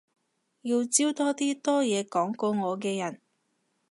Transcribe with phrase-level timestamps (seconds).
[0.63, 3.21] 要招多啲多嘢講過我嘅人